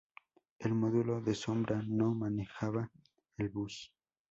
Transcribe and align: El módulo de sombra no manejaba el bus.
El 0.57 0.73
módulo 0.73 1.21
de 1.21 1.35
sombra 1.35 1.83
no 1.85 2.11
manejaba 2.15 2.89
el 3.37 3.49
bus. 3.49 3.93